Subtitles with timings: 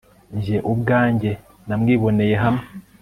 [0.35, 1.31] njye ubwanjye
[1.67, 2.65] namwiboneye hamwe